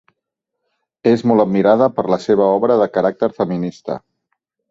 És 1.11 1.23
molt 1.31 1.43
admirada 1.43 1.89
per 1.99 2.07
la 2.15 2.19
seva 2.25 2.47
obra, 2.55 2.79
de 2.85 2.89
caràcter 2.97 3.31
feminista. 3.43 4.01